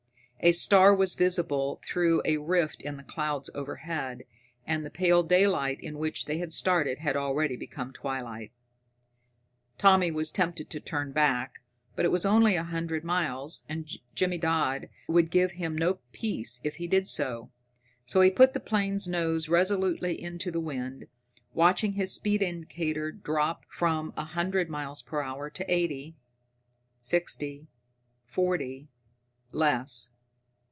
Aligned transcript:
A 0.43 0.53
star 0.53 0.95
was 0.95 1.13
visible 1.13 1.79
through 1.85 2.23
a 2.25 2.37
rift 2.37 2.81
in 2.81 2.97
the 2.97 3.03
clouds 3.03 3.51
overhead, 3.53 4.23
and 4.65 4.83
the 4.83 4.89
pale 4.89 5.21
daylight 5.21 5.79
in 5.81 5.99
which 5.99 6.25
they 6.25 6.39
had 6.39 6.51
started 6.51 6.97
had 6.97 7.15
already 7.15 7.55
become 7.55 7.93
twilight. 7.93 8.51
Tommy 9.77 10.09
was 10.09 10.31
tempted 10.31 10.67
to 10.71 10.79
turn 10.79 11.11
back, 11.11 11.59
but 11.95 12.05
it 12.05 12.11
was 12.11 12.25
only 12.25 12.55
a 12.55 12.63
hundred 12.63 13.03
miles, 13.03 13.63
and 13.69 13.87
Jimmy 14.15 14.39
Dodd 14.39 14.89
would 15.07 15.29
give 15.29 15.51
him 15.51 15.77
no 15.77 15.99
peace 16.11 16.59
if 16.63 16.77
he 16.77 16.87
did 16.87 17.05
so. 17.05 17.51
So 18.07 18.19
he 18.21 18.31
put 18.31 18.55
the 18.55 18.59
plane's 18.59 19.07
nose 19.07 19.47
resolutely 19.47 20.19
into 20.19 20.49
the 20.49 20.59
wind, 20.59 21.05
watching 21.53 21.93
his 21.93 22.15
speed 22.15 22.41
indicator 22.41 23.11
drop 23.11 23.63
from 23.69 24.11
a 24.17 24.25
hundred 24.25 24.71
miles 24.71 25.03
per 25.03 25.21
hour 25.21 25.51
to 25.51 25.71
eighty, 25.71 26.15
sixty, 26.99 27.67
forty 28.25 28.87
less. 29.51 30.13